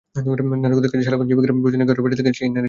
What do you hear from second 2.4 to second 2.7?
নারীর স্বামী।